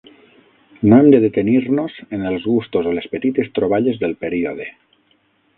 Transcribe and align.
No 0.87 0.97
hem 1.01 1.09
de 1.15 1.19
detenir-nos 1.25 1.99
en 2.19 2.25
els 2.31 2.49
gustos 2.53 2.91
o 2.93 2.97
les 3.01 3.09
petites 3.15 3.55
troballes 3.59 4.03
del 4.07 4.17
període. 4.27 4.71